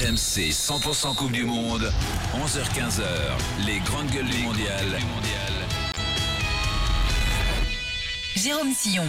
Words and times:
RMC 0.00 0.50
100% 0.50 1.14
Coupe 1.14 1.32
du 1.32 1.44
Monde, 1.44 1.92
11h-15h, 2.34 3.66
les 3.66 3.80
grandes 3.80 4.06
gueules 4.06 4.24
du 4.24 4.38
mondial. 4.38 4.98
Jérôme 8.34 8.72
Sillon. 8.72 9.04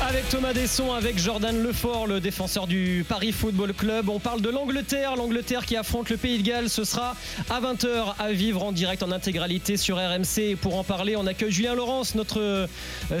Avec 0.00 0.28
Thomas 0.30 0.52
Desson, 0.52 0.92
avec 0.92 1.16
Jordan 1.16 1.62
Lefort, 1.62 2.08
le 2.08 2.18
défenseur 2.18 2.66
du 2.66 3.04
Paris 3.08 3.30
Football 3.30 3.72
Club. 3.72 4.08
On 4.08 4.18
parle 4.18 4.40
de 4.40 4.50
l'Angleterre, 4.50 5.14
l'Angleterre 5.14 5.64
qui 5.64 5.76
affronte 5.76 6.10
le 6.10 6.16
Pays 6.16 6.38
de 6.38 6.42
Galles. 6.42 6.68
Ce 6.68 6.82
sera 6.82 7.14
à 7.48 7.60
20h 7.60 8.14
à 8.18 8.32
vivre 8.32 8.64
en 8.64 8.72
direct 8.72 9.04
en 9.04 9.12
intégralité 9.12 9.76
sur 9.76 9.96
RMC. 9.96 10.38
Et 10.38 10.56
pour 10.56 10.76
en 10.76 10.82
parler, 10.82 11.14
on 11.14 11.24
accueille 11.28 11.52
Julien 11.52 11.76
Laurence, 11.76 12.16
notre 12.16 12.40
euh, 12.40 12.66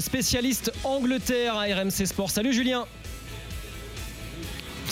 spécialiste 0.00 0.72
Angleterre 0.82 1.54
à 1.56 1.66
RMC 1.66 2.04
Sport. 2.06 2.30
Salut 2.32 2.52
Julien. 2.52 2.84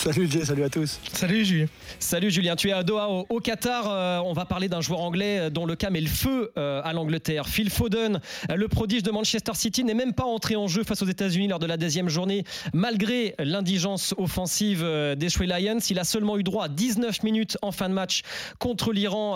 Salut 0.04 0.30
salut 0.30 0.62
à 0.62 0.70
tous. 0.70 0.98
Salut 1.12 1.44
Julien. 1.44 1.66
Salut 1.98 2.30
Julien, 2.30 2.56
tu 2.56 2.70
es 2.70 2.72
à 2.72 2.82
Doha 2.82 3.26
au, 3.28 3.40
Qatar. 3.40 3.84
Euh, 3.86 4.20
on 4.24 4.32
va 4.32 4.46
parler 4.46 4.70
d'un 4.70 4.80
joueur 4.80 5.00
anglais 5.00 5.38
euh, 5.38 5.50
dont 5.50 5.66
le 5.66 5.76
cas 5.76 5.90
met 5.90 6.00
le 6.00 6.08
feu 6.08 6.52
euh, 6.56 6.80
à 6.82 6.94
l'Angleterre. 6.94 7.46
Phil 7.46 7.68
Foden, 7.68 8.18
le 8.48 8.68
prodige 8.68 9.02
de 9.02 9.10
Manchester 9.10 9.52
City, 9.54 9.84
n'est 9.84 9.92
même 9.92 10.14
pas 10.14 10.24
entré 10.24 10.56
en 10.56 10.68
jeu 10.68 10.84
face 10.84 11.02
aux 11.02 11.06
États-Unis 11.06 11.48
lors 11.48 11.58
de 11.58 11.66
la 11.66 11.76
deuxième 11.76 12.08
journée, 12.08 12.44
malgré 12.72 13.34
l'indigence 13.38 14.14
offensive 14.16 14.82
des 15.16 15.28
Three 15.28 15.46
Lions. 15.46 15.80
Il 15.90 15.98
a 15.98 16.04
seulement 16.04 16.38
eu 16.38 16.44
droit 16.44 16.64
à 16.64 16.68
19 16.68 17.22
minutes 17.22 17.58
en 17.60 17.70
fin 17.70 17.90
de 17.90 17.94
match 17.94 18.22
contre 18.58 18.92
l'Iran, 18.92 19.34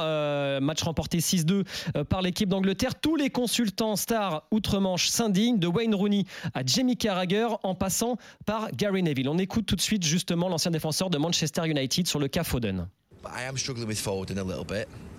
match 0.60 0.82
remporté 0.82 1.18
6-2 1.18 1.64
euh, 1.96 2.04
par 2.04 2.22
l'équipe 2.22 2.48
d'Angleterre. 2.48 2.94
Tous 2.94 3.16
les 3.16 3.28
consultants 3.28 3.96
stars 3.96 4.44
outre-Manche 4.50 5.08
s'indignent, 5.08 5.58
de 5.58 5.66
Wayne 5.66 5.94
Rooney 5.94 6.24
à 6.54 6.64
Jamie 6.64 6.96
Carragher, 6.96 7.48
en 7.64 7.74
passant 7.74 8.16
par 8.46 8.70
Gary 8.72 9.02
Neville. 9.02 9.28
On 9.28 9.38
écoute 9.38 9.66
tout 9.66 9.76
de 9.76 9.82
suite 9.82 10.04
justement 10.04 10.48
l'ancien 10.54 10.70
défenseur 10.70 11.10
de 11.10 11.18
Manchester 11.18 11.62
United 11.66 12.06
sur 12.06 12.20
le 12.20 12.28
cas 12.28 12.44
Foden. 12.44 12.86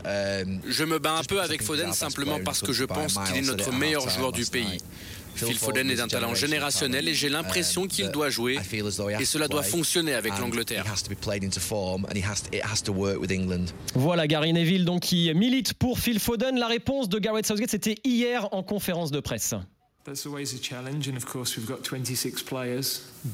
Je 0.05 0.83
me 0.83 0.99
bats 0.99 1.17
un 1.17 1.23
peu 1.23 1.41
avec 1.41 1.61
Foden 1.61 1.91
simplement 1.93 2.39
parce 2.43 2.61
que 2.61 2.71
je 2.71 2.85
pense 2.85 3.17
qu'il 3.27 3.37
est 3.37 3.47
notre 3.47 3.71
meilleur 3.73 4.09
joueur 4.09 4.31
du 4.31 4.45
pays. 4.45 4.77
Phil 5.35 5.57
Foden 5.57 5.91
est 5.91 5.99
un 5.99 6.07
talent 6.07 6.33
générationnel 6.33 7.09
et 7.09 7.13
j'ai 7.13 7.27
l'impression 7.27 7.87
qu'il 7.87 8.09
doit 8.11 8.29
jouer 8.29 8.57
et 9.19 9.25
cela 9.25 9.49
doit 9.49 9.63
fonctionner 9.63 10.13
avec 10.13 10.39
l'Angleterre. 10.39 10.85
Voilà 13.95 14.27
Gary 14.27 14.53
Neville 14.53 14.85
donc 14.85 15.01
qui 15.01 15.33
milite 15.33 15.73
pour 15.73 15.99
Phil 15.99 16.19
Foden. 16.19 16.57
La 16.57 16.67
réponse 16.67 17.09
de 17.09 17.19
Gareth 17.19 17.47
Southgate 17.47 17.71
c'était 17.71 17.95
hier 18.05 18.47
en 18.53 18.63
conférence 18.63 19.11
de 19.11 19.19
presse. 19.19 19.53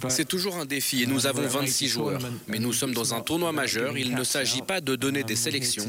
C'est 0.08 0.26
toujours 0.26 0.56
un 0.56 0.66
défi 0.66 1.04
et 1.04 1.06
nous 1.06 1.28
avons 1.28 1.46
26 1.46 1.88
joueurs. 1.90 2.22
Mais 2.48 2.60
nous 2.60 2.72
sommes 2.72 2.94
dans 2.94 3.14
un 3.14 3.20
tournoi 3.20 3.52
majeur. 3.52 3.98
Il 3.98 4.16
ne 4.16 4.24
s'agit 4.24 4.62
pas 4.62 4.80
de 4.80 4.96
donner 4.96 5.24
des 5.24 5.36
sélections. 5.36 5.86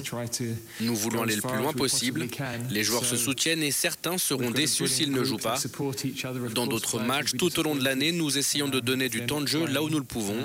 Nous 0.80 0.96
voulons 0.96 1.22
aller 1.22 1.36
le 1.36 1.42
plus 1.42 1.56
loin 1.56 1.72
possible. 1.72 2.26
Les 2.70 2.82
joueurs 2.82 3.04
se 3.04 3.16
soutiennent 3.16 3.62
et 3.62 3.70
certains 3.70 4.18
seront 4.18 4.50
déçus 4.50 4.88
s'ils 4.88 5.12
ne 5.12 5.22
jouent 5.22 5.36
pas. 5.36 5.56
Dans 6.54 6.66
d'autres 6.66 6.98
matchs, 6.98 7.32
tout 7.38 7.60
au 7.60 7.62
long 7.62 7.76
de 7.76 7.84
l'année, 7.84 8.10
nous 8.10 8.36
essayons 8.36 8.68
de 8.68 8.80
donner 8.80 9.08
du 9.08 9.24
temps 9.24 9.40
de 9.40 9.46
jeu 9.46 9.66
là 9.66 9.82
où 9.84 9.88
nous 9.88 9.98
le 10.00 10.04
pouvons. 10.04 10.44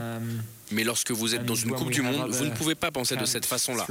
Mais 0.71 0.83
lorsque 0.83 1.11
vous 1.11 1.33
êtes 1.33 1.45
dans 1.45 1.55
une 1.55 1.71
Coupe 1.71 1.89
du 1.91 2.01
Monde, 2.03 2.29
vous 2.29 2.45
ne 2.45 2.51
pouvez 2.51 2.75
pas 2.75 2.91
penser 2.91 3.15
de 3.15 3.25
cette 3.25 3.45
façon-là. 3.45 3.87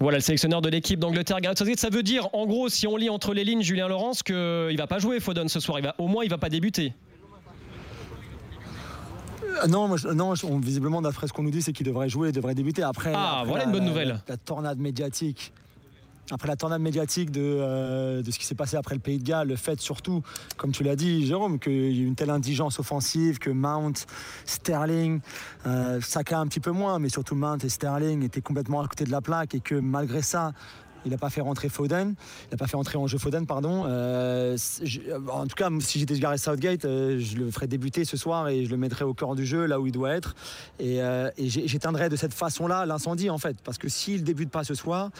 Voilà 0.00 0.18
le 0.18 0.22
sélectionneur 0.22 0.62
de 0.62 0.68
l'équipe 0.68 1.00
d'Angleterre, 1.00 1.40
Gareth 1.40 1.58
Southgate. 1.58 1.80
Ça 1.80 1.90
veut 1.90 2.04
dire, 2.04 2.28
en 2.32 2.46
gros, 2.46 2.68
si 2.68 2.86
on 2.86 2.96
lit 2.96 3.10
entre 3.10 3.34
les 3.34 3.42
lignes 3.44 3.62
Julien 3.62 3.88
Laurence, 3.88 4.22
qu'il 4.22 4.34
ne 4.36 4.76
va 4.78 4.86
pas 4.86 5.00
jouer 5.00 5.18
Foden 5.18 5.48
ce 5.48 5.58
soir. 5.58 5.78
Il 5.80 5.84
va, 5.84 5.94
au 5.98 6.06
moins, 6.06 6.22
il 6.24 6.30
va 6.30 6.38
pas 6.38 6.48
débuter. 6.50 6.92
Euh, 9.64 9.66
non, 9.66 9.88
moi, 9.88 9.96
non 10.14 10.34
on- 10.44 10.58
visiblement, 10.60 11.02
d'après 11.02 11.26
ce 11.26 11.32
qu'on 11.32 11.42
nous 11.42 11.50
dit, 11.50 11.62
c'est 11.62 11.72
qu'il 11.72 11.86
devrait 11.86 12.08
jouer, 12.08 12.28
il 12.28 12.32
devrait 12.34 12.54
débuter. 12.54 12.82
Après, 12.84 13.12
Ah, 13.14 13.38
après 13.40 13.48
voilà 13.48 13.62
la- 13.64 13.66
une 13.66 13.72
bonne 13.72 13.82
la- 13.84 13.88
nouvelle. 13.88 14.20
La, 14.28 14.36
tornade 14.36 14.78
médiatique. 14.78 15.52
Après 16.30 16.48
la 16.48 16.56
tornade 16.56 16.82
médiatique 16.82 17.30
de, 17.30 17.40
euh, 17.42 18.22
de 18.22 18.30
ce 18.30 18.38
qui 18.38 18.44
s'est 18.44 18.54
passé 18.54 18.76
après 18.76 18.94
le 18.94 19.00
Pays 19.00 19.18
de 19.18 19.24
Galles, 19.24 19.48
le 19.48 19.56
fait 19.56 19.80
surtout, 19.80 20.22
comme 20.56 20.72
tu 20.72 20.84
l'as 20.84 20.96
dit, 20.96 21.26
Jérôme, 21.26 21.58
qu'il 21.58 21.72
y 21.72 21.98
a 21.98 22.02
eu 22.02 22.06
une 22.06 22.16
telle 22.16 22.30
indigence 22.30 22.78
offensive 22.78 23.38
que 23.38 23.50
Mount, 23.50 23.94
Sterling, 24.44 25.20
euh, 25.66 26.00
Saka 26.02 26.38
un 26.38 26.46
petit 26.46 26.60
peu 26.60 26.70
moins, 26.70 26.98
mais 26.98 27.08
surtout 27.08 27.34
Mount 27.34 27.58
et 27.64 27.68
Sterling 27.68 28.22
étaient 28.24 28.42
complètement 28.42 28.82
à 28.82 28.88
côté 28.88 29.04
de 29.04 29.10
la 29.10 29.22
plaque 29.22 29.54
et 29.54 29.60
que 29.60 29.74
malgré 29.74 30.20
ça, 30.20 30.52
il 31.04 31.10
n'a 31.10 31.18
pas 31.18 31.30
fait 31.30 31.40
rentrer 31.40 31.68
Foden, 31.68 32.14
il 32.46 32.50
n'a 32.52 32.56
pas 32.56 32.66
fait 32.66 32.76
entrer 32.76 32.98
en 32.98 33.06
jeu 33.06 33.18
Foden, 33.18 33.46
pardon. 33.46 33.84
Euh, 33.86 34.56
je- 34.82 35.00
en 35.30 35.46
tout 35.46 35.54
cas, 35.56 35.68
si 35.80 35.98
j'étais 35.98 36.18
Gareth 36.18 36.40
Southgate, 36.40 36.84
euh, 36.84 37.18
je 37.18 37.36
le 37.36 37.50
ferais 37.50 37.66
débuter 37.66 38.04
ce 38.04 38.16
soir 38.16 38.48
et 38.48 38.64
je 38.64 38.70
le 38.70 38.76
mettrais 38.76 39.04
au 39.04 39.14
cœur 39.14 39.34
du 39.34 39.46
jeu, 39.46 39.66
là 39.66 39.80
où 39.80 39.86
il 39.86 39.92
doit 39.92 40.10
être. 40.14 40.34
Et, 40.78 41.00
euh, 41.02 41.30
j'éteindrais 41.38 42.08
de 42.08 42.16
cette 42.16 42.34
façon-là 42.34 42.84
l'incendie, 42.86 43.30
en 43.30 43.38
fait. 43.38 43.56
Parce 43.64 43.78
que 43.78 43.88
s'il 43.88 44.24
débute 44.24 44.50
pas 44.50 44.64
ce 44.64 44.74
soir, 44.74 45.10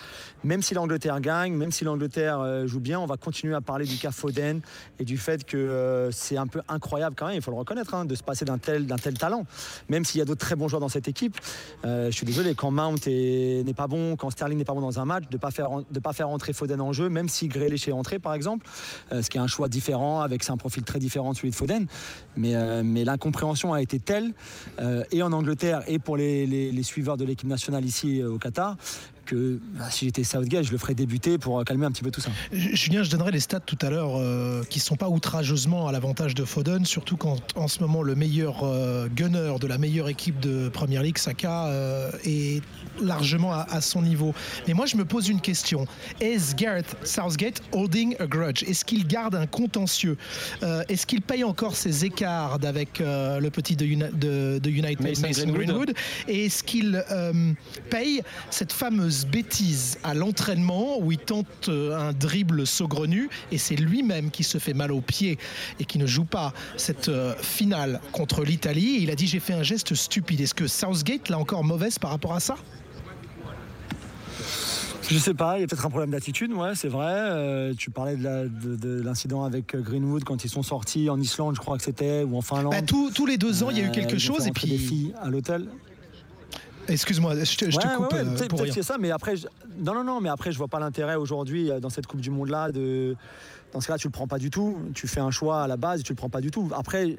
même 0.44 0.62
si 0.62 0.74
l'Angleterre 0.74 1.20
gagne, 1.20 1.54
même 1.54 1.72
si 1.72 1.84
l'Angleterre 1.84 2.40
euh, 2.40 2.66
joue 2.66 2.80
bien, 2.80 3.00
on 3.00 3.06
va 3.06 3.16
continuer 3.16 3.54
à 3.54 3.60
parler 3.60 3.84
du 3.86 3.96
cas 3.96 4.10
Foden 4.10 4.60
et 4.98 5.04
du 5.04 5.16
fait 5.16 5.44
que 5.44 5.56
euh, 5.56 6.10
c'est 6.10 6.36
un 6.36 6.46
peu 6.46 6.60
incroyable 6.68 7.14
quand 7.18 7.26
même, 7.26 7.36
il 7.36 7.42
faut 7.42 7.50
le 7.50 7.56
reconnaître, 7.56 7.94
hein, 7.94 8.04
de 8.04 8.14
se 8.14 8.22
passer 8.22 8.44
d'un 8.44 8.58
tel, 8.58 8.86
tel 9.02 9.14
talent. 9.16 9.46
Même 9.88 10.04
s'il 10.04 10.18
y 10.18 10.22
a 10.22 10.24
d'autres 10.24 10.40
très 10.44 10.56
bons 10.56 10.68
joueurs 10.68 10.80
dans 10.80 10.88
cette 10.88 11.08
équipe, 11.08 11.36
euh, 11.84 12.10
je 12.10 12.16
suis 12.16 12.26
désolé, 12.26 12.54
quand 12.54 12.70
Mount 12.70 12.96
est- 13.06 13.64
n'est 13.64 13.74
pas 13.74 13.86
bon, 13.86 14.16
quand 14.16 14.30
Sterling 14.30 14.58
n'est 14.58 14.64
pas 14.64 14.74
bon 14.74 14.80
dans 14.80 14.98
un 15.00 15.04
match, 15.04 15.24
de 15.30 15.36
ne 15.36 15.38
pas, 15.38 15.50
faire, 15.50 15.68
de 15.90 16.00
pas 16.00 16.12
faire 16.12 16.28
entrer 16.28 16.52
Foden 16.52 16.80
en 16.80 16.92
jeu, 16.92 17.08
même 17.08 17.28
si 17.28 17.48
Grealish 17.48 17.88
est 17.88 17.92
entré 17.92 18.18
par 18.18 18.34
exemple, 18.34 18.66
euh, 19.12 19.22
ce 19.22 19.30
qui 19.30 19.38
est 19.38 19.40
un 19.40 19.46
choix 19.46 19.68
différent, 19.68 20.20
avec 20.20 20.48
un 20.48 20.56
profil 20.56 20.82
très 20.82 20.98
différent 20.98 21.32
de 21.32 21.36
celui 21.36 21.50
de 21.50 21.54
Foden. 21.54 21.86
Mais, 22.36 22.54
euh, 22.54 22.82
l'incompréhension 23.04 23.72
a 23.72 23.80
été 23.82 23.98
telle, 23.98 24.32
euh, 24.80 25.04
et 25.12 25.22
en 25.22 25.32
Angleterre, 25.32 25.82
et 25.86 25.98
pour 25.98 26.16
les, 26.16 26.82
suiveurs 26.82 27.16
de 27.16 27.24
l'équipe 27.24 27.48
nationale 27.48 27.84
ici 27.84 28.22
au 28.22 28.38
Qatar, 28.38 28.76
que 29.28 29.60
bah, 29.78 29.90
si 29.90 30.06
j'étais 30.06 30.24
Southgate, 30.24 30.64
je 30.64 30.72
le 30.72 30.78
ferais 30.78 30.94
débuter 30.94 31.36
pour 31.38 31.62
calmer 31.64 31.84
un 31.86 31.90
petit 31.92 32.02
peu 32.02 32.10
tout 32.10 32.20
ça. 32.22 32.30
Julien, 32.52 33.02
je 33.02 33.10
donnerai 33.10 33.30
les 33.30 33.40
stats 33.40 33.60
tout 33.60 33.78
à 33.82 33.90
l'heure 33.90 34.12
euh, 34.16 34.64
qui 34.64 34.80
sont 34.80 34.96
pas 34.96 35.08
outrageusement 35.10 35.86
à 35.86 35.92
l'avantage 35.92 36.34
de 36.34 36.44
Foden, 36.44 36.84
surtout 36.86 37.16
quand 37.18 37.36
en 37.56 37.68
ce 37.68 37.80
moment 37.80 38.02
le 38.02 38.14
meilleur 38.14 38.64
euh, 38.64 39.06
gunner 39.14 39.54
de 39.60 39.66
la 39.66 39.76
meilleure 39.78 40.08
équipe 40.08 40.40
de 40.40 40.68
Premier 40.70 41.02
League, 41.02 41.18
Saka, 41.18 41.66
euh, 41.66 42.10
est 42.24 42.62
largement 43.02 43.52
à, 43.52 43.66
à 43.70 43.80
son 43.82 44.00
niveau. 44.02 44.34
Mais 44.66 44.74
moi, 44.74 44.86
je 44.86 44.96
me 44.96 45.04
pose 45.04 45.28
une 45.28 45.40
question. 45.40 45.86
Est 46.20 46.56
Gareth 46.56 46.96
Southgate 47.04 47.60
holding 47.72 48.16
a 48.18 48.26
grudge? 48.26 48.62
Est-ce 48.62 48.84
qu'il 48.84 49.06
garde 49.06 49.34
un 49.34 49.46
contentieux? 49.46 50.16
Euh, 50.62 50.82
Est-ce 50.88 51.06
qu'il 51.06 51.20
paye 51.20 51.44
encore 51.44 51.76
ses 51.76 52.04
écarts 52.06 52.58
avec 52.64 53.00
euh, 53.00 53.40
le 53.40 53.50
petit 53.50 53.76
de, 53.76 53.84
Uni- 53.84 54.04
de- 54.14 54.58
de 54.62 54.70
United, 54.70 55.02
Mason 55.02 55.46
Greenwood. 55.48 55.56
Greenwood? 55.66 55.92
Et 56.28 56.46
est-ce 56.46 56.62
qu'il 56.62 57.04
euh, 57.10 57.52
paye 57.90 58.22
cette 58.50 58.72
fameuse 58.72 59.17
bêtise 59.26 59.98
à 60.04 60.14
l'entraînement 60.14 60.98
où 61.00 61.12
il 61.12 61.18
tente 61.18 61.68
euh, 61.68 61.96
un 61.98 62.12
dribble 62.12 62.66
saugrenu 62.66 63.28
et 63.52 63.58
c'est 63.58 63.76
lui-même 63.76 64.30
qui 64.30 64.44
se 64.44 64.58
fait 64.58 64.74
mal 64.74 64.92
au 64.92 65.00
pied 65.00 65.38
et 65.80 65.84
qui 65.84 65.98
ne 65.98 66.06
joue 66.06 66.24
pas 66.24 66.52
cette 66.76 67.08
euh, 67.08 67.34
finale 67.40 68.00
contre 68.12 68.44
l'Italie 68.44 68.98
Il 69.00 69.10
a 69.10 69.14
dit 69.14 69.26
j'ai 69.26 69.40
fait 69.40 69.52
un 69.54 69.62
geste 69.62 69.94
stupide. 69.94 70.40
Est-ce 70.40 70.54
que 70.54 70.66
Southgate 70.66 71.28
l'a 71.28 71.38
encore 71.38 71.64
mauvaise 71.64 71.98
par 71.98 72.10
rapport 72.10 72.34
à 72.34 72.40
ça? 72.40 72.56
Je 75.10 75.16
sais 75.18 75.32
pas, 75.32 75.56
il 75.56 75.62
y 75.62 75.64
a 75.64 75.66
peut-être 75.66 75.86
un 75.86 75.90
problème 75.90 76.10
d'attitude, 76.10 76.52
ouais, 76.52 76.74
c'est 76.74 76.88
vrai. 76.88 77.06
Euh, 77.14 77.72
tu 77.76 77.90
parlais 77.90 78.14
de 78.16 78.22
la- 78.22 78.44
de- 78.44 78.76
de 78.76 79.00
l'incident 79.00 79.42
avec 79.42 79.74
Greenwood 79.74 80.22
quand 80.24 80.44
ils 80.44 80.50
sont 80.50 80.62
sortis 80.62 81.08
en 81.08 81.18
Islande, 81.18 81.54
je 81.54 81.60
crois 81.60 81.78
que 81.78 81.82
c'était, 81.82 82.24
ou 82.24 82.36
en 82.36 82.42
Finlande. 82.42 82.72
Bah, 82.72 82.82
tous- 82.82 83.10
tous 83.12 83.24
les 83.24 83.38
deux 83.38 83.62
ans, 83.62 83.70
il 83.70 83.78
y 83.78 83.80
a 83.80 83.84
eu 83.86 83.90
quelque 83.90 84.18
chose 84.18 84.44
et 84.44 84.48
rentrer 84.48 84.68
des 84.68 84.76
puis. 84.76 84.86
filles 84.86 85.14
à 85.22 85.30
l'hôtel. 85.30 85.66
Excuse-moi, 86.88 87.34
je 87.44 87.56
te, 87.56 87.70
je 87.70 87.76
te 87.76 87.86
Ouais, 87.86 87.94
coupe 87.94 88.12
ouais, 88.12 88.18
ouais, 88.20 88.24
euh, 88.26 88.34
peut-être- 88.34 88.48
a 88.56 88.82
ça, 88.82 88.96
mais 88.98 89.10
après, 89.10 89.34
non, 89.78 89.94
non, 89.94 90.04
non, 90.04 90.20
mais 90.20 90.28
après, 90.28 90.50
je 90.52 90.58
vois 90.58 90.68
pas 90.68 90.80
l'intérêt 90.80 91.14
aujourd'hui 91.14 91.70
euh, 91.70 91.80
dans 91.80 91.90
cette 91.90 92.06
Coupe 92.06 92.20
du 92.20 92.30
Monde-là 92.30 92.72
de. 92.72 93.16
Dans 93.72 93.80
ce 93.82 93.86
cas-là, 93.86 93.98
tu 93.98 94.06
le 94.06 94.12
prends 94.12 94.26
pas 94.26 94.38
du 94.38 94.48
tout. 94.48 94.78
Tu 94.94 95.06
fais 95.06 95.20
un 95.20 95.30
choix 95.30 95.62
à 95.62 95.68
la 95.68 95.76
base, 95.76 96.02
tu 96.02 96.12
le 96.12 96.16
prends 96.16 96.30
pas 96.30 96.40
du 96.40 96.50
tout. 96.50 96.70
Après, 96.74 97.18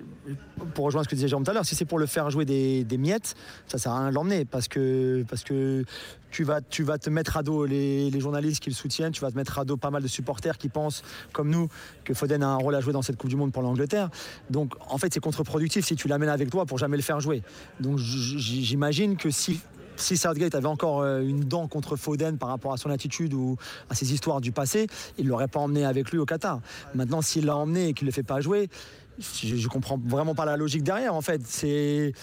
pour 0.74 0.86
rejoindre 0.86 1.06
ce 1.06 1.10
que 1.10 1.14
disait 1.14 1.28
Jérôme 1.28 1.44
tout 1.44 1.52
à 1.52 1.54
l'heure, 1.54 1.66
si 1.66 1.76
c'est 1.76 1.86
pour 1.86 2.00
le 2.00 2.08
faire 2.08 2.32
jouer 2.32 2.44
des, 2.44 2.98
miettes, 2.98 3.36
ça 3.68 3.78
sert 3.78 3.92
à 3.92 4.00
rien 4.00 4.10
de 4.10 4.16
l'emmener 4.16 4.46
parce 4.46 4.68
que, 4.68 5.24
parce 5.30 5.44
que 5.44 5.86
tu, 6.32 6.44
vas, 6.44 6.62
tu 6.62 6.82
vas 6.82 6.98
te 6.98 7.12
mettre 7.12 7.38
à 7.38 7.44
dos 7.44 7.66
les, 7.66 8.20
journalistes 8.20 8.64
qui 8.64 8.72
le 8.72 8.76
soutiennent, 8.76 9.12
tu 9.12 9.22
vas 9.22 9.30
te 9.30 9.38
mettre 9.38 9.60
à 9.60 9.66
dos 9.66 9.78
pas 9.78 9.92
mal 9.92 10.02
de 10.02 10.08
supporters 10.08 10.58
qui 10.58 10.70
pensent, 10.70 11.04
comme 11.34 11.52
nous, 11.52 11.68
que 12.04 12.16
Foden 12.16 12.42
a 12.42 12.48
un 12.48 12.58
rôle 12.58 12.74
à 12.74 12.82
jouer 12.82 12.94
dans 12.94 13.04
cette 13.04 13.18
Coupe 13.18 13.30
du 13.30 13.36
Monde 13.36 13.52
pour 13.52 13.62
l'Angleterre. 13.62 14.10
Donc, 14.50 14.74
en 14.90 14.98
fait, 14.98 15.14
c'est 15.14 15.20
contre-productif 15.20 15.86
si 15.86 15.96
tu 15.96 16.08
l'amènes 16.08 16.30
avec 16.30 16.50
toi 16.50 16.66
pour 16.66 16.80
jamais 16.80 16.98
le 16.98 17.04
faire 17.04 17.20
jouer. 17.20 17.44
Donc, 17.80 18.00
j'imagine 18.00 19.18
que 19.18 19.30
si 19.30 19.62
si 20.02 20.18
Southgate 20.18 20.56
avait 20.56 20.68
encore 20.68 21.02
euh, 21.02 21.22
une 21.22 21.42
dent 21.42 21.68
contre 21.68 21.96
Foden 21.96 22.38
par 22.38 22.50
rapport 22.50 22.74
à 22.74 22.78
son 22.78 22.90
attitude 22.90 23.34
ou 23.34 23.58
à 23.90 23.96
ses 23.96 24.14
histoires 24.14 24.42
du 24.42 24.52
passé, 24.52 24.88
il 25.18 25.26
ne 25.26 25.30
l'aurait 25.30 25.48
pas 25.48 25.60
emmené 25.60 25.86
avec 25.86 26.12
lui 26.12 26.18
au 26.18 26.26
Qatar. 26.26 26.62
Maintenant, 26.96 27.22
s'il 27.22 27.46
l'a 27.46 27.56
emmené 27.56 27.90
et 27.90 27.94
qu'il 27.94 28.06
ne 28.06 28.12
le 28.12 28.14
fait 28.14 28.24
pas 28.24 28.42
jouer, 28.42 28.70
je, 29.20 29.56
je 29.56 29.68
comprends 29.68 30.00
vraiment 30.04 30.36
pas 30.36 30.46
la 30.46 30.58
logique 30.58 30.84
derrière. 30.84 31.14
En 31.14 31.22
fait, 31.22 31.42
c'est 31.46 32.14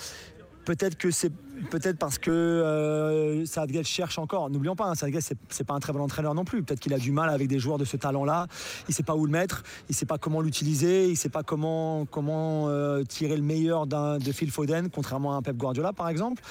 peut-être 0.66 0.98
que 0.98 1.10
c'est 1.10 1.32
peut-être 1.70 1.98
parce 1.98 2.18
que 2.18 2.30
euh, 2.30 3.44
cherche 3.84 4.18
encore. 4.18 4.50
N'oublions 4.50 4.76
pas, 4.76 4.86
hein, 4.86 4.94
Southgate 4.94 5.22
c'est 5.48 5.64
pas 5.64 5.74
un 5.74 5.80
très 5.80 5.92
bon 5.92 6.00
entraîneur 6.00 6.34
non 6.34 6.44
plus. 6.44 6.62
Peut-être 6.62 6.80
qu'il 6.80 6.92
a 6.92 6.98
du 6.98 7.12
mal 7.12 7.30
avec 7.30 7.48
des 7.48 7.58
joueurs 7.58 7.78
de 7.78 7.84
ce 7.84 7.96
talent-là. 7.96 8.46
Il 8.88 8.94
sait 8.94 9.02
pas 9.02 9.14
où 9.14 9.24
le 9.26 9.32
mettre, 9.32 9.62
il 9.88 9.94
sait 9.94 10.06
pas 10.06 10.18
comment 10.18 10.40
l'utiliser, 10.40 11.08
il 11.08 11.16
sait 11.16 11.28
pas 11.28 11.42
comment 11.42 12.04
comment 12.06 12.68
euh, 12.68 13.04
tirer 13.04 13.36
le 13.36 13.42
meilleur 13.42 13.86
de 13.86 14.32
Phil 14.32 14.50
Foden, 14.50 14.90
contrairement 14.90 15.34
à 15.34 15.36
un 15.36 15.42
Pep 15.42 15.56
Guardiola 15.56 15.92
par 15.92 16.08
exemple. 16.08 16.42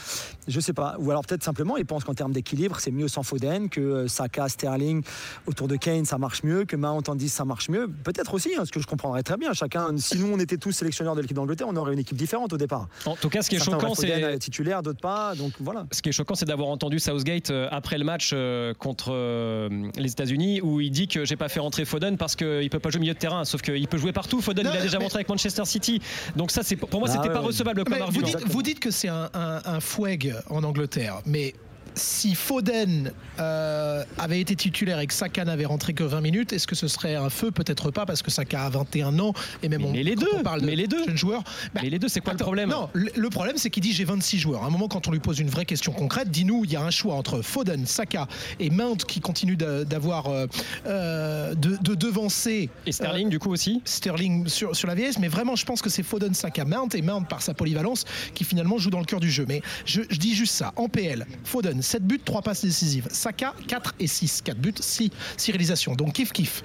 Je 0.47 0.59
sais 0.59 0.73
pas. 0.73 0.95
Ou 0.99 1.11
alors 1.11 1.25
peut-être 1.25 1.43
simplement 1.43 1.77
il 1.77 1.85
pense 1.85 2.03
qu'en 2.03 2.13
termes 2.13 2.33
d'équilibre 2.33 2.79
c'est 2.79 2.91
mieux 2.91 3.07
sans 3.07 3.23
Foden 3.23 3.69
que 3.69 3.81
euh, 3.81 4.07
Saka, 4.07 4.47
Sterling 4.49 5.03
autour 5.45 5.67
de 5.67 5.75
Kane 5.75 6.05
ça 6.05 6.17
marche 6.17 6.43
mieux, 6.43 6.65
que 6.65 6.75
Mount 6.75 7.03
en 7.07 7.15
10 7.15 7.29
ça 7.29 7.45
marche 7.45 7.69
mieux. 7.69 7.87
Peut-être 8.03 8.33
aussi, 8.33 8.53
hein, 8.57 8.65
ce 8.65 8.71
que 8.71 8.79
je 8.79 8.87
comprendrais 8.87 9.23
très 9.23 9.37
bien. 9.37 9.53
Chacun, 9.53 9.97
si 9.97 10.17
nous 10.17 10.31
on 10.31 10.39
était 10.39 10.57
tous 10.57 10.71
sélectionneurs 10.71 11.15
de 11.15 11.21
l'équipe 11.21 11.35
d'Angleterre, 11.35 11.67
on 11.69 11.75
aurait 11.75 11.93
une 11.93 11.99
équipe 11.99 12.17
différente 12.17 12.53
au 12.53 12.57
départ. 12.57 12.87
En 13.05 13.15
tout 13.15 13.29
cas, 13.29 13.41
ce 13.41 13.49
qui 13.49 13.57
est 13.57 13.63
choquant, 13.63 13.93
c'est 13.95 14.04
titulaire, 14.39 14.83
d'autres 14.83 14.99
pas. 14.99 15.35
Donc 15.35 15.53
voilà. 15.59 15.85
Ce 15.91 16.01
qui 16.01 16.09
est 16.09 16.11
choquant, 16.11 16.35
c'est 16.35 16.45
d'avoir 16.45 16.69
entendu 16.69 16.99
Southgate 16.99 17.51
euh, 17.51 17.67
après 17.71 17.97
le 17.97 18.03
match 18.03 18.31
euh, 18.33 18.73
contre 18.73 19.11
euh, 19.11 19.69
les 19.97 20.11
États-Unis 20.11 20.61
où 20.61 20.81
il 20.81 20.91
dit 20.91 21.07
que 21.07 21.25
j'ai 21.25 21.35
pas 21.35 21.49
fait 21.49 21.59
rentrer 21.59 21.85
Foden 21.85 22.17
parce 22.17 22.35
qu'il 22.35 22.69
peut 22.69 22.79
pas 22.79 22.89
jouer 22.89 22.99
au 22.99 23.01
milieu 23.01 23.13
de 23.13 23.19
terrain. 23.19 23.45
Sauf 23.45 23.61
qu'il 23.61 23.87
peut 23.87 23.97
jouer 23.97 24.13
partout. 24.13 24.41
Foden, 24.41 24.67
il 24.71 24.77
a 24.77 24.81
déjà 24.81 24.99
montré 24.99 25.17
avec 25.17 25.29
Manchester 25.29 25.65
City. 25.65 26.01
Donc 26.35 26.51
ça, 26.51 26.63
c'est 26.63 26.75
pour 26.75 26.99
moi, 26.99 27.09
c'était 27.09 27.29
ah 27.29 27.33
pas 27.33 27.39
recevable 27.39 27.83
comme 27.83 28.01
argument. 28.01 28.27
Vous 28.45 28.61
dites, 28.61 28.79
que 28.79 28.91
c'est 28.91 29.07
un, 29.07 29.29
un, 29.33 29.61
un 29.63 29.79
foueg 29.79 30.35
en 30.49 30.63
Angleterre, 30.63 31.21
mais 31.25 31.53
si 31.95 32.35
Foden 32.35 33.11
euh, 33.39 34.03
avait 34.17 34.39
été 34.39 34.55
titulaire 34.55 34.99
et 34.99 35.07
que 35.07 35.13
Saka 35.13 35.45
n'avait 35.45 35.65
rentré 35.65 35.93
que 35.93 36.03
20 36.03 36.21
minutes, 36.21 36.53
est-ce 36.53 36.67
que 36.67 36.75
ce 36.75 36.87
serait 36.87 37.15
un 37.15 37.29
feu? 37.29 37.51
Peut-être 37.51 37.91
pas, 37.91 38.05
parce 38.05 38.21
que 38.21 38.31
Saka 38.31 38.65
a 38.65 38.69
21 38.69 39.19
ans 39.19 39.33
et 39.63 39.69
même 39.69 39.81
mais 39.81 39.87
on, 39.87 39.93
les 39.93 40.15
deux, 40.15 40.27
on 40.33 40.43
parle 40.43 40.61
mais 40.61 40.75
les 40.75 40.87
deux 40.87 41.03
jeunes 41.05 41.17
joueurs. 41.17 41.43
Bah, 41.73 41.81
mais 41.83 41.89
les 41.89 41.99
deux, 41.99 42.07
c'est 42.07 42.21
quoi 42.21 42.33
le 42.33 42.39
problème? 42.39 42.69
Non, 42.69 42.89
le 42.93 43.29
problème, 43.29 43.57
c'est 43.57 43.69
qu'il 43.69 43.83
dit 43.83 43.93
j'ai 43.93 44.05
26 44.05 44.39
joueurs. 44.39 44.63
À 44.63 44.67
un 44.67 44.69
moment, 44.69 44.87
quand 44.87 45.07
on 45.07 45.11
lui 45.11 45.19
pose 45.19 45.39
une 45.39 45.49
vraie 45.49 45.65
question 45.65 45.91
concrète, 45.91 46.29
dis-nous, 46.29 46.65
il 46.65 46.71
y 46.71 46.75
a 46.75 46.81
un 46.81 46.91
choix 46.91 47.15
entre 47.15 47.41
Foden, 47.41 47.85
Saka 47.85 48.27
et 48.59 48.69
Mount 48.69 48.97
qui 48.97 49.21
continue 49.21 49.55
d'avoir 49.55 50.27
euh, 50.27 50.47
euh, 50.87 51.55
de, 51.55 51.95
devancer. 51.95 52.69
Et 52.85 52.91
Sterling, 52.91 53.29
du 53.29 53.39
coup 53.39 53.51
aussi? 53.51 53.81
Sterling 53.85 54.47
sur, 54.47 54.75
sur 54.75 54.87
la 54.87 54.95
vieillesse, 54.95 55.19
mais 55.19 55.27
vraiment, 55.27 55.55
je 55.55 55.65
pense 55.65 55.81
que 55.81 55.89
c'est 55.89 56.03
Foden, 56.03 56.33
Saka, 56.33 56.65
Mount 56.65 56.89
et 56.93 57.01
Mount 57.01 57.23
par 57.23 57.41
sa 57.41 57.53
polyvalence 57.53 58.05
qui 58.33 58.43
finalement 58.43 58.77
joue 58.77 58.89
dans 58.89 58.99
le 58.99 59.05
cœur 59.05 59.19
du 59.19 59.31
jeu. 59.31 59.45
Mais 59.47 59.61
je, 59.85 60.01
je 60.09 60.17
dis 60.17 60.35
juste 60.35 60.53
ça. 60.53 60.73
En 60.75 60.89
PL, 60.89 61.25
Foden, 61.43 61.81
7 61.85 62.03
buts, 62.03 62.21
3 62.23 62.41
passes 62.41 62.65
décisives. 62.65 63.07
Saka, 63.11 63.53
4 63.67 63.95
et 63.99 64.07
6. 64.07 64.41
4 64.41 64.57
buts, 64.57 64.73
6, 64.79 65.11
6 65.37 65.51
réalisations. 65.51 65.95
Donc 65.95 66.13
kiff 66.13 66.31
kiff. 66.31 66.63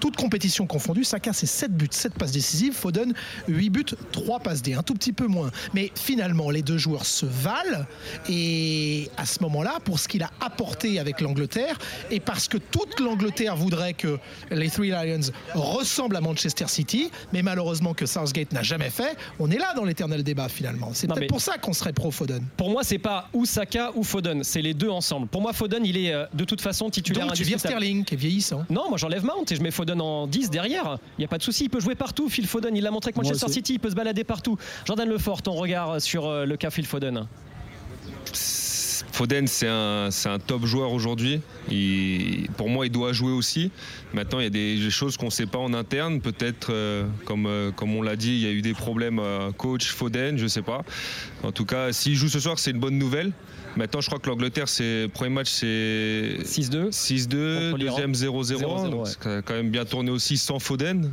Toute 0.00 0.16
compétition 0.16 0.66
confondue, 0.66 1.04
Saka 1.04 1.32
c'est 1.32 1.46
7 1.46 1.72
buts, 1.72 1.88
7 1.90 2.14
passes 2.14 2.32
décisives. 2.32 2.72
Foden, 2.72 3.12
8 3.48 3.70
buts, 3.70 3.84
3 4.12 4.40
passes 4.40 4.62
D. 4.62 4.74
Un 4.74 4.82
tout 4.82 4.94
petit 4.94 5.12
peu 5.12 5.26
moins. 5.26 5.50
Mais 5.74 5.92
finalement, 5.94 6.50
les 6.50 6.62
deux 6.62 6.78
joueurs 6.78 7.06
se 7.06 7.26
valent. 7.26 7.84
Et 8.28 9.10
à 9.16 9.26
ce 9.26 9.42
moment-là, 9.42 9.78
pour 9.84 9.98
ce 9.98 10.08
qu'il 10.08 10.22
a 10.22 10.30
apporté 10.40 10.98
avec 10.98 11.20
l'Angleterre, 11.20 11.78
et 12.10 12.20
parce 12.20 12.48
que 12.48 12.58
toute 12.58 13.00
l'Angleterre 13.00 13.56
voudrait 13.56 13.94
que 13.94 14.18
les 14.50 14.70
Three 14.70 14.90
Lions 14.90 15.30
ressemblent 15.54 16.16
à 16.16 16.20
Manchester 16.20 16.66
City, 16.68 17.10
mais 17.32 17.42
malheureusement 17.42 17.94
que 17.94 18.06
Southgate 18.06 18.52
n'a 18.52 18.62
jamais 18.62 18.90
fait, 18.90 19.16
on 19.38 19.50
est 19.50 19.58
là 19.58 19.74
dans 19.74 19.84
l'éternel 19.84 20.22
débat 20.22 20.48
finalement. 20.48 20.90
C'est 20.94 21.06
peut-être 21.06 21.28
pour 21.28 21.40
ça 21.40 21.58
qu'on 21.58 21.72
serait 21.72 21.92
pro 21.92 22.10
Foden. 22.10 22.44
Pour 22.56 22.70
moi, 22.70 22.82
c'est 22.84 22.98
pas 22.98 23.28
ou 23.32 23.44
Saka 23.44 23.92
ou 23.94 24.02
Foden, 24.02 24.42
c'est 24.54 24.62
les 24.62 24.72
deux 24.72 24.88
ensemble. 24.88 25.26
Pour 25.26 25.42
moi, 25.42 25.52
Foden, 25.52 25.84
il 25.84 25.96
est 25.96 26.12
euh, 26.12 26.26
de 26.32 26.44
toute 26.44 26.60
façon 26.60 26.88
titulaire. 26.88 27.26
Donc 27.26 27.34
tu 27.34 27.42
viens 27.42 27.58
Sterling, 27.58 28.04
qui 28.04 28.14
est 28.14 28.16
vieillissant. 28.16 28.64
Non, 28.70 28.88
moi 28.88 28.98
j'enlève 28.98 29.24
Mount 29.24 29.50
et 29.50 29.56
je 29.56 29.60
mets 29.60 29.72
Foden 29.72 30.00
en 30.00 30.28
10 30.28 30.50
derrière. 30.50 30.98
Il 31.18 31.22
n'y 31.22 31.24
a 31.24 31.28
pas 31.28 31.38
de 31.38 31.42
souci, 31.42 31.64
il 31.64 31.70
peut 31.70 31.80
jouer 31.80 31.96
partout. 31.96 32.28
Phil 32.28 32.46
Foden, 32.46 32.76
il 32.76 32.84
l'a 32.84 32.92
montré 32.92 33.08
avec 33.08 33.16
Manchester 33.16 33.50
City, 33.50 33.74
il 33.74 33.80
peut 33.80 33.90
se 33.90 33.96
balader 33.96 34.22
partout. 34.22 34.56
Jordan 34.84 35.08
Lefort, 35.08 35.42
ton 35.42 35.54
regard 35.54 36.00
sur 36.00 36.26
euh, 36.26 36.44
le 36.44 36.56
cas 36.56 36.70
Phil 36.70 36.86
Foden 36.86 37.26
Foden, 39.14 39.46
c'est 39.46 39.68
un, 39.68 40.08
un, 40.24 40.38
top 40.40 40.66
joueur 40.66 40.92
aujourd'hui. 40.92 41.40
Pour 42.56 42.68
moi, 42.68 42.84
il 42.84 42.90
doit 42.90 43.12
jouer 43.12 43.30
aussi. 43.30 43.70
Maintenant, 44.12 44.40
il 44.40 44.42
y 44.42 44.46
a 44.46 44.50
des, 44.50 44.90
choses 44.90 45.16
qu'on 45.16 45.26
ne 45.26 45.30
sait 45.30 45.46
pas 45.46 45.58
en 45.58 45.72
interne. 45.72 46.20
Peut-être, 46.20 46.72
euh, 46.72 47.06
comme, 47.24 47.48
comme 47.76 47.94
on 47.94 48.02
l'a 48.02 48.16
dit, 48.16 48.32
il 48.32 48.40
y 48.40 48.46
a 48.46 48.50
eu 48.50 48.60
des 48.60 48.74
problèmes 48.74 49.22
coach 49.56 49.86
Foden, 49.86 50.36
je 50.36 50.42
ne 50.42 50.48
sais 50.48 50.62
pas. 50.62 50.82
En 51.44 51.52
tout 51.52 51.64
cas, 51.64 51.92
s'il 51.92 52.16
joue 52.16 52.28
ce 52.28 52.40
soir, 52.40 52.58
c'est 52.58 52.72
une 52.72 52.80
bonne 52.80 52.98
nouvelle. 52.98 53.30
Maintenant, 53.76 54.00
je 54.00 54.06
crois 54.06 54.18
que 54.18 54.28
l'Angleterre, 54.28 54.68
c'est 54.68 55.08
premier 55.14 55.30
match, 55.30 55.50
c'est 55.50 56.38
6-2. 56.44 56.90
6-2, 56.90 57.78
deuxième 57.78 58.12
0-0. 58.12 59.04
C'est 59.06 59.44
quand 59.44 59.54
même 59.54 59.70
bien 59.70 59.84
tourné 59.84 60.10
aussi 60.10 60.38
sans 60.38 60.58
Foden. 60.58 61.12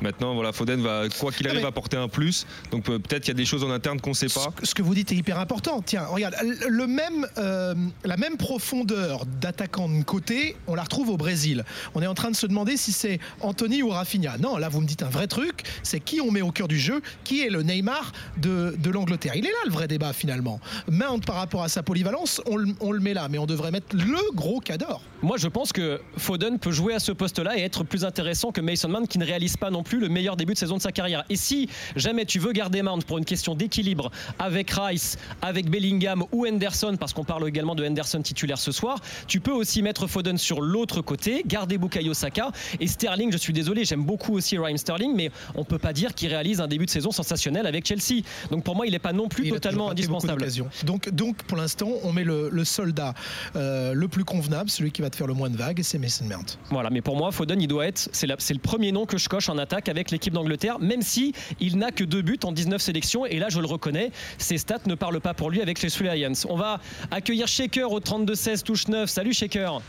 Maintenant, 0.00 0.34
voilà, 0.34 0.52
Foden 0.52 0.80
va, 0.80 1.04
quoi 1.18 1.30
qu'il 1.30 1.46
arrive, 1.46 1.66
apporter 1.66 1.96
un 1.96 2.08
plus. 2.08 2.46
Donc 2.70 2.84
peut-être 2.84 3.20
qu'il 3.20 3.28
y 3.28 3.30
a 3.30 3.34
des 3.34 3.44
choses 3.44 3.64
en 3.64 3.70
interne 3.70 4.00
qu'on 4.00 4.10
ne 4.10 4.14
sait 4.14 4.28
pas. 4.28 4.52
Ce 4.62 4.74
que 4.74 4.82
vous 4.82 4.94
dites 4.94 5.12
est 5.12 5.16
hyper 5.16 5.38
important. 5.38 5.82
Tiens, 5.82 6.06
regarde, 6.06 6.34
le 6.68 6.86
même, 6.86 7.26
euh, 7.40 7.74
la 8.04 8.16
même 8.16 8.36
profondeur 8.36 9.24
d'attaquant 9.40 9.88
de 9.88 10.02
côté, 10.02 10.56
on 10.66 10.74
la 10.74 10.82
retrouve 10.82 11.10
au 11.10 11.16
Brésil. 11.16 11.64
On 11.94 12.02
est 12.02 12.06
en 12.06 12.14
train 12.14 12.30
de 12.30 12.36
se 12.36 12.46
demander 12.46 12.76
si 12.76 12.92
c'est 12.92 13.18
Anthony 13.40 13.82
ou 13.82 13.88
Rafinha. 13.90 14.38
Non, 14.38 14.56
là 14.56 14.68
vous 14.68 14.80
me 14.80 14.86
dites 14.86 15.02
un 15.02 15.08
vrai 15.08 15.26
truc, 15.26 15.62
c'est 15.82 16.00
qui 16.00 16.20
on 16.20 16.30
met 16.30 16.42
au 16.42 16.52
cœur 16.52 16.68
du 16.68 16.78
jeu, 16.78 17.00
qui 17.24 17.42
est 17.42 17.50
le 17.50 17.62
Neymar 17.62 18.12
de, 18.36 18.76
de 18.78 18.90
l'Angleterre. 18.90 19.32
Il 19.34 19.46
est 19.46 19.50
là 19.50 19.58
le 19.64 19.72
vrai 19.72 19.88
débat 19.88 20.12
finalement. 20.12 20.60
Mount 20.88 21.20
par 21.20 21.36
rapport 21.36 21.62
à 21.62 21.68
sa 21.68 21.82
polyvalence, 21.82 22.40
on, 22.46 22.58
on 22.80 22.92
le 22.92 23.00
met 23.00 23.14
là, 23.14 23.28
mais 23.28 23.38
on 23.38 23.46
devrait 23.46 23.70
mettre 23.70 23.96
le 23.96 24.34
gros 24.34 24.60
cador. 24.60 25.02
Moi 25.22 25.36
je 25.38 25.48
pense 25.48 25.72
que 25.72 26.00
Foden 26.16 26.58
peut 26.58 26.72
jouer 26.72 26.94
à 26.94 26.98
ce 26.98 27.12
poste-là 27.12 27.58
et 27.58 27.62
être 27.62 27.84
plus 27.84 28.04
intéressant 28.04 28.52
que 28.52 28.60
Mason 28.60 28.88
Mount 28.88 29.06
qui 29.06 29.18
ne 29.18 29.24
réalise 29.24 29.56
pas 29.56 29.70
non 29.70 29.82
plus 29.82 29.98
le 29.98 30.08
meilleur 30.08 30.36
début 30.36 30.54
de 30.54 30.58
saison 30.58 30.76
de 30.76 30.82
sa 30.82 30.92
carrière. 30.92 31.24
Et 31.30 31.36
si 31.36 31.68
jamais 31.96 32.24
tu 32.24 32.38
veux 32.38 32.52
garder 32.52 32.82
Mount 32.82 33.00
pour 33.06 33.18
une 33.18 33.24
question 33.24 33.54
d'équilibre 33.54 34.10
avec 34.38 34.70
Rice, 34.70 35.16
avec 35.42 35.70
Bellingham 35.70 36.24
ou 36.32 36.46
Henderson, 36.46 36.96
parce 36.98 37.12
qu'on 37.12 37.24
parle 37.30 37.46
également 37.46 37.76
de 37.76 37.86
Henderson 37.86 38.20
titulaire 38.22 38.58
ce 38.58 38.72
soir, 38.72 38.98
tu 39.28 39.38
peux 39.38 39.52
aussi 39.52 39.82
mettre 39.82 40.08
Foden 40.08 40.36
sur 40.36 40.60
l'autre 40.60 41.00
côté, 41.00 41.44
garder 41.46 41.78
Bukayo 41.78 42.12
Saka 42.12 42.50
et 42.80 42.88
Sterling. 42.88 43.30
Je 43.30 43.36
suis 43.36 43.52
désolé, 43.52 43.84
j'aime 43.84 44.02
beaucoup 44.02 44.34
aussi 44.34 44.58
Ryan 44.58 44.76
Sterling, 44.76 45.14
mais 45.14 45.30
on 45.54 45.62
peut 45.62 45.78
pas 45.78 45.92
dire 45.92 46.12
qu'il 46.16 46.28
réalise 46.28 46.60
un 46.60 46.66
début 46.66 46.86
de 46.86 46.90
saison 46.90 47.12
sensationnel 47.12 47.68
avec 47.68 47.86
Chelsea. 47.86 48.24
Donc 48.50 48.64
pour 48.64 48.74
moi, 48.74 48.84
il 48.84 48.90
n'est 48.90 48.98
pas 48.98 49.12
non 49.12 49.28
plus 49.28 49.48
totalement 49.48 49.90
indispensable. 49.90 50.44
Donc, 50.82 51.08
donc 51.10 51.44
pour 51.44 51.56
l'instant, 51.56 51.90
on 52.02 52.12
met 52.12 52.24
le, 52.24 52.64
soldat 52.64 53.14
euh, 53.54 53.94
le 53.94 54.08
plus 54.08 54.24
convenable, 54.24 54.68
celui 54.68 54.90
qui 54.90 55.00
va 55.00 55.08
te 55.08 55.14
faire 55.14 55.28
le 55.28 55.34
moins 55.34 55.50
de 55.50 55.56
vagues, 55.56 55.78
et 55.78 55.84
c'est 55.84 55.98
Mason 55.98 56.24
Mount. 56.24 56.58
Voilà, 56.70 56.90
mais 56.90 57.00
pour 57.00 57.16
moi, 57.16 57.30
Foden, 57.30 57.62
il 57.62 57.68
doit 57.68 57.86
être, 57.86 58.08
c'est 58.10 58.26
le 58.26 58.58
premier 58.58 58.90
nom 58.90 59.06
que 59.06 59.18
je 59.18 59.28
coche 59.28 59.48
en 59.48 59.58
attaque 59.58 59.88
avec 59.88 60.10
l'équipe 60.10 60.34
d'Angleterre, 60.34 60.80
même 60.80 61.02
si 61.02 61.32
il 61.60 61.78
n'a 61.78 61.92
que 61.92 62.02
deux 62.02 62.22
buts 62.22 62.40
en 62.42 62.50
19 62.50 62.82
sélections. 62.82 63.24
Et 63.24 63.38
là, 63.38 63.50
je 63.50 63.60
le 63.60 63.66
reconnais, 63.66 64.10
ses 64.38 64.58
stats 64.58 64.80
ne 64.86 64.96
parlent 64.96 65.20
pas 65.20 65.32
pour 65.32 65.52
lui 65.52 65.62
avec 65.62 65.80
les 65.80 65.90
Lions. 66.00 66.32
On 66.48 66.56
va 66.56 66.80
accueillir 67.20 67.48
Shaker 67.48 67.84
au 67.84 68.00
32-16, 68.00 68.62
touche 68.62 68.88
9. 68.88 69.08
Salut 69.10 69.34
Shaker. 69.34 69.82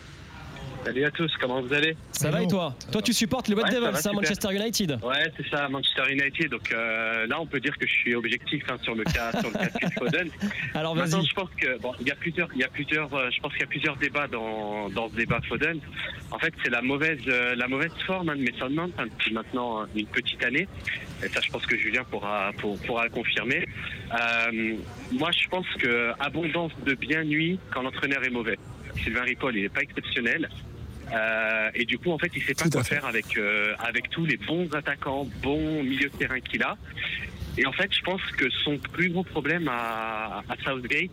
Salut 0.84 1.06
à 1.06 1.12
tous, 1.12 1.32
comment 1.40 1.62
vous 1.62 1.74
allez? 1.74 1.96
Ça 2.12 2.32
va 2.32 2.42
et 2.42 2.48
toi? 2.48 2.76
Toi 2.92 3.02
tu 3.04 3.14
supportes 3.14 3.48
les 3.48 3.56
Red 3.56 3.72
Devils, 3.72 3.96
ça, 3.98 4.12
Manchester 4.14 4.50
United? 4.52 5.00
Ouais, 5.04 5.32
c'est 5.38 5.48
ça, 5.50 5.70
Manchester 5.70 6.12
United. 6.12 6.50
Donc 6.50 6.72
euh, 6.72 7.28
là, 7.28 7.40
on 7.40 7.46
peut 7.46 7.60
dire 7.60 7.78
que 7.78 7.86
je 7.86 7.92
suis 7.92 8.16
objectif 8.16 8.64
hein, 8.68 8.78
sur 8.82 8.96
le 8.96 9.04
cas 9.04 9.32
sur 9.32 9.50
le 9.50 9.54
cas 9.54 9.88
de 9.88 9.94
Foden. 9.94 10.30
Alors 10.74 10.96
vas-y. 10.96 11.24
je 11.24 11.34
pense 11.34 11.50
que 11.52 11.80
bon, 11.80 11.94
il 12.00 12.08
y 12.08 12.12
a 12.12 12.16
plusieurs, 12.16 12.50
il 12.56 12.62
y 12.62 12.64
a 12.64 12.68
plusieurs, 12.68 13.14
euh, 13.14 13.30
je 13.30 13.40
pense 13.42 13.52
qu'il 13.52 13.62
y 13.62 13.66
a 13.66 13.68
plusieurs 13.68 13.96
débats 13.98 14.28
dans, 14.28 14.90
dans 14.90 15.08
ce 15.10 15.16
débat 15.16 15.40
Foden. 15.48 15.80
En 16.32 16.40
fait, 16.40 16.54
c'est 16.64 16.72
la 16.72 16.82
mauvaise 16.82 17.22
euh, 17.28 17.54
la 17.56 17.68
mauvaise 17.68 17.92
forme 18.08 18.30
hein, 18.30 18.36
de 18.36 18.42
Mason 18.42 18.70
Mount 18.72 18.92
hein, 18.98 19.06
depuis 19.06 19.34
maintenant 19.34 19.86
une 19.96 20.08
petite 20.08 20.44
année. 20.44 20.68
Et 21.24 21.28
ça, 21.28 21.42
je 21.42 21.52
pense 21.52 21.66
que 21.68 21.78
Julien 21.78 22.04
pourra 22.06 22.52
pour, 22.58 22.80
pourra 22.80 23.04
le 23.04 23.12
confirmer. 23.12 23.68
moi, 25.12 25.30
je 25.32 25.48
pense 25.48 25.68
que 25.78 26.12
abondance 26.20 26.72
de 26.86 26.96
bien 26.96 27.24
nuit 27.24 27.60
quand 27.72 27.84
l'entraîneur 27.84 28.24
est 28.24 28.32
mauvais. 28.32 28.58
Sylvain 29.04 29.22
Ripoll, 29.22 29.56
il 29.58 29.64
n'est 29.64 29.70
pas 29.70 29.82
exceptionnel. 29.82 30.50
Euh, 31.14 31.70
et 31.76 31.86
du 31.86 31.98
coup, 31.98 32.12
en 32.12 32.18
fait, 32.18 32.32
il 32.36 32.44
sait 32.44 32.54
pas 32.54 32.70
quoi 32.70 32.84
faire 32.84 33.06
avec 33.06 33.38
euh, 33.38 33.74
avec 33.80 34.10
tous 34.10 34.26
les 34.26 34.38
bons 34.38 34.74
attaquants, 34.74 35.28
bons 35.42 35.84
milieux 35.84 36.10
de 36.10 36.18
terrain 36.18 36.40
qu'il 36.40 36.64
a. 36.64 36.78
Et 37.58 37.66
en 37.66 37.74
fait, 37.74 37.94
je 37.94 38.02
pense 38.02 38.22
que 38.38 38.50
son 38.50 38.78
plus 38.78 39.10
gros 39.10 39.24
problème 39.24 39.68
à, 39.70 40.42
à 40.48 40.56
Southgate, 40.64 41.12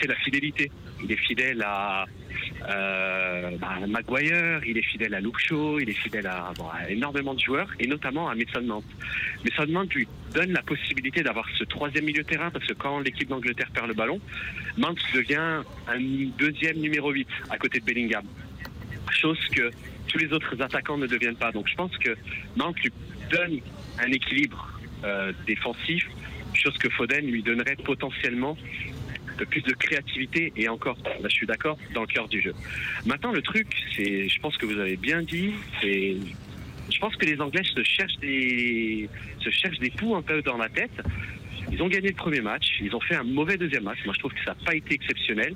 c'est 0.00 0.06
la 0.06 0.14
fidélité. 0.16 0.70
Il 1.02 1.10
est 1.10 1.16
fidèle 1.16 1.62
à, 1.62 2.06
euh, 2.68 3.50
bah, 3.58 3.78
Maguire, 3.86 4.62
il 4.64 4.78
est 4.78 4.82
fidèle 4.82 5.14
à 5.14 5.20
Luke 5.20 5.38
Shaw, 5.38 5.80
il 5.80 5.90
est 5.90 5.94
fidèle 5.94 6.26
à, 6.26 6.52
bon, 6.56 6.66
à, 6.68 6.88
énormément 6.88 7.34
de 7.34 7.40
joueurs, 7.40 7.68
et 7.80 7.86
notamment 7.86 8.28
à 8.28 8.34
Mason 8.34 8.62
Mount. 8.62 8.84
Mason 9.44 9.72
Mount 9.72 9.88
lui 9.94 10.06
donne 10.32 10.52
la 10.52 10.62
possibilité 10.62 11.22
d'avoir 11.22 11.46
ce 11.58 11.64
troisième 11.64 12.04
milieu 12.04 12.22
de 12.22 12.28
terrain, 12.28 12.50
parce 12.50 12.66
que 12.66 12.72
quand 12.74 13.00
l'équipe 13.00 13.28
d'Angleterre 13.28 13.70
perd 13.74 13.88
le 13.88 13.94
ballon, 13.94 14.20
Mount 14.78 14.96
devient 15.12 15.62
un 15.88 16.00
deuxième 16.38 16.78
numéro 16.78 17.10
8 17.10 17.26
à 17.50 17.58
côté 17.58 17.80
de 17.80 17.84
Bellingham 17.84 18.24
chose 19.16 19.38
que 19.54 19.70
tous 20.08 20.18
les 20.18 20.32
autres 20.32 20.60
attaquants 20.60 20.98
ne 20.98 21.06
deviennent 21.06 21.36
pas. 21.36 21.52
Donc 21.52 21.68
je 21.68 21.74
pense 21.74 21.96
que 21.98 22.16
Nantes 22.56 22.80
lui 22.82 22.92
donne 23.30 23.60
un 23.98 24.10
équilibre 24.12 24.80
euh, 25.04 25.32
défensif, 25.46 26.06
chose 26.54 26.76
que 26.78 26.88
Foden 26.90 27.26
lui 27.26 27.42
donnerait 27.42 27.76
potentiellement 27.76 28.56
peu 29.34 29.46
plus 29.46 29.62
de 29.62 29.72
créativité 29.72 30.52
et 30.56 30.68
encore, 30.68 30.96
là 31.04 31.28
je 31.28 31.34
suis 31.34 31.46
d'accord, 31.46 31.76
dans 31.92 32.02
le 32.02 32.06
cœur 32.06 32.28
du 32.28 32.40
jeu. 32.40 32.54
Maintenant 33.04 33.32
le 33.32 33.42
truc, 33.42 33.66
c'est, 33.96 34.28
je 34.28 34.40
pense 34.40 34.56
que 34.56 34.66
vous 34.66 34.78
avez 34.78 34.96
bien 34.96 35.22
dit, 35.22 35.52
c'est, 35.80 36.16
je 36.90 36.98
pense 36.98 37.16
que 37.16 37.26
les 37.26 37.40
Anglais 37.40 37.62
se 37.64 37.82
cherchent 37.82 38.18
des, 38.18 39.08
se 39.40 39.50
cherchent 39.50 39.78
des 39.78 39.90
poux 39.90 40.14
un 40.14 40.22
peu 40.22 40.42
dans 40.42 40.56
la 40.56 40.68
tête. 40.68 40.92
Ils 41.72 41.82
ont 41.82 41.88
gagné 41.88 42.08
le 42.08 42.14
premier 42.14 42.40
match, 42.40 42.66
ils 42.80 42.94
ont 42.94 43.00
fait 43.00 43.16
un 43.16 43.24
mauvais 43.24 43.56
deuxième 43.56 43.84
match. 43.84 43.98
Moi, 44.04 44.12
je 44.14 44.18
trouve 44.20 44.32
que 44.32 44.44
ça 44.44 44.50
n'a 44.50 44.64
pas 44.66 44.74
été 44.74 44.94
exceptionnel. 44.94 45.54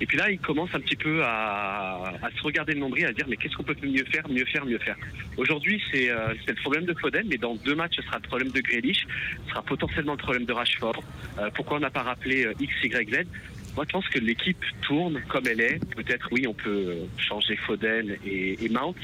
Et 0.00 0.06
puis 0.06 0.16
là, 0.16 0.30
ils 0.30 0.38
commencent 0.38 0.74
un 0.74 0.80
petit 0.80 0.96
peu 0.96 1.22
à, 1.24 2.12
se 2.36 2.42
regarder 2.42 2.74
le 2.74 2.80
nombril, 2.80 3.06
à 3.06 3.12
dire 3.12 3.26
mais 3.28 3.36
qu'est-ce 3.36 3.56
qu'on 3.56 3.64
peut 3.64 3.76
mieux 3.82 4.04
faire, 4.04 4.28
mieux 4.28 4.44
faire, 4.44 4.64
mieux 4.64 4.78
faire? 4.78 4.96
Aujourd'hui, 5.36 5.82
c'est 5.90 6.10
euh, 6.10 6.34
le 6.46 6.54
problème 6.54 6.84
de 6.84 6.94
Foden, 6.94 7.26
mais 7.28 7.36
dans 7.36 7.54
deux 7.56 7.74
matchs, 7.74 7.96
ce 7.96 8.02
sera 8.02 8.16
le 8.16 8.28
problème 8.28 8.50
de 8.50 8.60
Grealish, 8.60 9.06
ce 9.44 9.50
sera 9.50 9.62
potentiellement 9.62 10.12
le 10.12 10.18
problème 10.18 10.44
de 10.44 10.52
Rashford. 10.52 11.02
Euh, 11.38 11.50
pourquoi 11.54 11.78
on 11.78 11.80
n'a 11.80 11.90
pas 11.90 12.02
rappelé 12.02 12.46
euh, 12.46 12.54
X, 12.60 12.72
Y, 12.84 13.10
Z? 13.10 13.26
Moi, 13.74 13.84
je 13.86 13.92
pense 13.92 14.08
que 14.08 14.18
l'équipe 14.18 14.64
tourne 14.82 15.20
comme 15.28 15.46
elle 15.46 15.60
est. 15.60 15.78
Peut-être, 15.94 16.28
oui, 16.32 16.46
on 16.48 16.54
peut 16.54 16.96
changer 17.16 17.56
Foden 17.56 18.16
et, 18.24 18.64
et 18.64 18.68
Mount. 18.68 18.96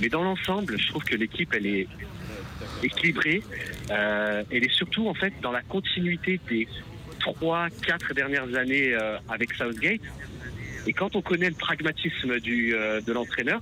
Mais 0.00 0.08
dans 0.08 0.22
l'ensemble, 0.22 0.78
je 0.78 0.88
trouve 0.88 1.04
que 1.04 1.16
l'équipe, 1.16 1.54
elle 1.54 1.66
est 1.66 1.86
équilibrée. 2.82 3.42
Euh, 3.90 4.42
elle 4.50 4.64
est 4.64 4.72
surtout, 4.72 5.08
en 5.08 5.14
fait, 5.14 5.32
dans 5.42 5.52
la 5.52 5.62
continuité 5.62 6.40
des 6.48 6.66
trois, 7.22 7.68
quatre 7.86 8.12
dernières 8.14 8.54
années 8.54 8.94
euh, 8.94 9.16
avec 9.28 9.52
Southgate. 9.54 10.00
Et 10.86 10.92
quand 10.92 11.14
on 11.16 11.22
connaît 11.22 11.48
le 11.48 11.54
pragmatisme 11.54 12.40
du, 12.40 12.74
euh, 12.74 13.00
de 13.00 13.12
l'entraîneur, 13.12 13.60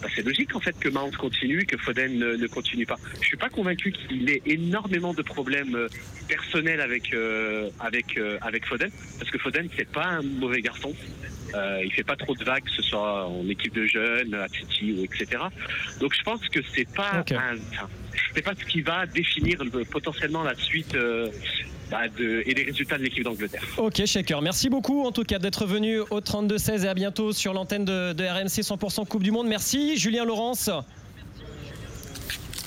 bah, 0.00 0.08
c'est 0.14 0.24
logique 0.24 0.54
en 0.54 0.60
fait 0.60 0.78
que 0.78 0.88
Mount 0.88 1.10
continue, 1.10 1.64
que 1.66 1.76
Foden 1.76 2.18
ne, 2.18 2.46
continue 2.46 2.86
pas. 2.86 2.98
Je 3.20 3.26
suis 3.26 3.36
pas 3.36 3.48
convaincu 3.48 3.92
qu'il 3.92 4.30
ait 4.30 4.42
énormément 4.46 5.12
de 5.12 5.22
problèmes 5.22 5.74
euh, 5.74 5.88
personnels 6.28 6.80
avec 6.80 7.14
avec 7.80 8.18
avec 8.40 8.66
Foden, 8.66 8.90
parce 9.18 9.30
que 9.30 9.38
Foden 9.38 9.68
c'est 9.76 9.88
pas 9.88 10.06
un 10.06 10.22
mauvais 10.22 10.62
garçon. 10.62 10.94
Euh, 11.54 11.82
il 11.84 11.92
fait 11.92 12.04
pas 12.04 12.16
trop 12.16 12.34
de 12.34 12.44
vagues, 12.44 12.64
que 12.64 12.70
ce 12.70 12.82
soit 12.82 13.26
en 13.26 13.46
équipe 13.48 13.74
de 13.74 13.84
jeunes, 13.84 14.34
à 14.34 14.48
City 14.48 14.96
ou 14.98 15.04
etc. 15.04 15.42
Donc 16.00 16.14
je 16.14 16.22
pense 16.22 16.48
que 16.48 16.60
c'est 16.74 16.88
pas 16.94 17.24
c'est 18.34 18.42
pas 18.42 18.54
ce 18.58 18.64
qui 18.64 18.80
va 18.80 19.06
définir 19.06 19.62
potentiellement 19.90 20.42
la 20.42 20.54
suite 20.54 20.96
bah, 21.92 22.06
et 22.18 22.54
les 22.54 22.62
résultats 22.64 22.96
de 22.96 23.02
l'équipe 23.02 23.22
d'Angleterre. 23.22 23.62
Ok, 23.76 24.04
Shaker. 24.06 24.40
Merci 24.40 24.70
beaucoup 24.70 25.04
en 25.04 25.12
tout 25.12 25.24
cas 25.24 25.38
d'être 25.38 25.66
venu 25.66 26.00
au 26.00 26.20
32-16 26.20 26.84
et 26.84 26.88
à 26.88 26.94
bientôt 26.94 27.32
sur 27.32 27.52
l'antenne 27.52 27.84
de, 27.84 28.14
de 28.14 28.24
RMC 28.24 28.62
100% 28.62 29.06
Coupe 29.06 29.22
du 29.22 29.30
Monde. 29.30 29.46
Merci, 29.46 29.98
Julien 29.98 30.24
Laurence. 30.24 30.70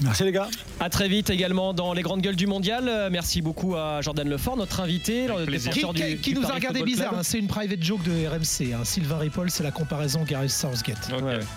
Merci 0.01 0.23
les 0.23 0.31
gars. 0.31 0.49
À 0.79 0.89
très 0.89 1.07
vite 1.07 1.29
également 1.29 1.73
dans 1.73 1.93
les 1.93 2.01
grandes 2.01 2.21
gueules 2.21 2.35
du 2.35 2.47
mondial. 2.47 2.87
Euh, 2.87 3.09
merci 3.09 3.41
beaucoup 3.41 3.75
à 3.75 4.01
Jordan 4.01 4.27
Lefort, 4.27 4.57
notre 4.57 4.81
invité, 4.81 5.27
le 5.27 5.45
défenseur 5.45 5.93
qui, 5.93 6.17
qui 6.17 6.33
nous 6.33 6.45
a 6.45 6.53
regardé 6.53 6.83
bizarre. 6.83 7.13
Hein. 7.13 7.23
c'est 7.23 7.39
une 7.39 7.47
private 7.47 7.81
joke 7.81 8.03
de 8.03 8.27
RMC. 8.27 8.73
Hein. 8.73 8.83
Sylvain 8.83 9.17
Ripoll, 9.17 9.49
c'est 9.49 9.63
la 9.63 9.71
comparaison 9.71 10.23
Gareth 10.23 10.49
Southgate. 10.49 11.11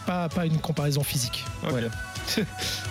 Pas, 0.07 0.29
pas 0.29 0.47
une 0.47 0.59
comparaison 0.59 1.03
physique. 1.03 1.45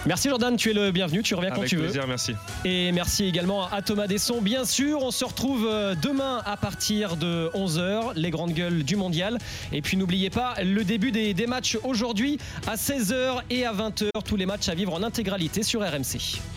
merci 0.05 0.29
Jordan, 0.29 0.55
tu 0.57 0.71
es 0.71 0.73
le 0.73 0.91
bienvenu. 0.91 1.23
Tu 1.23 1.35
reviens 1.35 1.51
quand 1.51 1.63
tu 1.63 1.77
plaisir, 1.77 2.01
veux. 2.01 2.07
Merci. 2.07 2.33
Et 2.65 2.91
merci 2.91 3.25
également 3.25 3.69
à 3.69 3.81
Thomas 3.81 4.07
Desson. 4.07 4.41
Bien 4.41 4.65
sûr, 4.65 5.01
on 5.01 5.11
se 5.11 5.23
retrouve 5.23 5.65
euh, 5.69 5.95
demain 5.95 6.41
à 6.45 6.57
partir 6.57 7.15
de 7.15 7.49
11h, 7.53 8.13
les 8.15 8.31
grandes 8.31 8.53
gueules 8.53 8.83
du 8.83 8.95
mondial. 8.95 9.37
Et 9.71 9.81
puis 9.81 9.95
n'oubliez 9.95 10.29
pas 10.29 10.55
le 10.61 10.83
début 10.83 11.11
des, 11.11 11.33
des 11.33 11.47
matchs 11.47 11.77
aujourd'hui 11.83 12.37
à 12.65 12.75
16h 12.75 13.43
et 13.49 13.65
à 13.65 13.73
20h. 13.73 14.09
Tous 14.25 14.35
les 14.35 14.45
matchs 14.45 14.67
à 14.69 14.75
vivre 14.75 14.93
en 14.93 15.03
intégralité 15.03 15.36
sur 15.63 15.81
RMC. 15.81 16.47